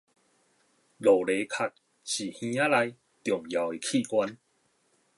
[0.03, 0.07] 蝸牛
[1.45, 1.71] 殼
[2.03, 4.35] 是耳仔內重要的器官